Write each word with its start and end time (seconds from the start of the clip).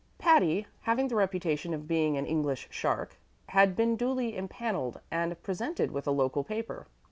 Patty, 0.17 0.65
having 0.79 1.09
the 1.09 1.15
reputation 1.15 1.75
of 1.75 1.87
being 1.87 2.17
an 2.17 2.25
"English 2.25 2.67
shark," 2.71 3.19
had 3.49 3.75
been 3.75 3.95
duly 3.95 4.35
empaneled 4.35 4.99
and 5.11 5.39
presented 5.43 5.91
with 5.91 6.07
a 6.07 6.11
local 6.11 6.43
paper. 6.43 6.87